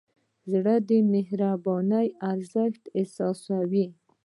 زړه 0.51 0.75
د 0.89 0.91
مهربانۍ 1.13 2.07
ارزښت 2.31 2.83
احساسوي. 2.99 3.85